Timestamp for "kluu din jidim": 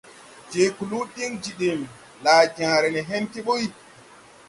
0.79-1.81